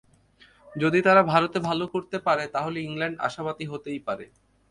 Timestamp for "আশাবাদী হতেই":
3.27-3.99